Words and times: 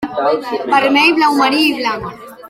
Vermell, 0.75 1.13
blau 1.19 1.37
marí, 1.41 1.61
i 1.67 1.77
blanc. 1.81 2.09